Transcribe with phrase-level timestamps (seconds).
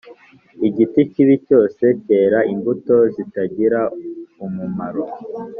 [0.67, 3.79] igiti kibi cyose cyera imbuto zitagira
[4.45, 5.03] umumaro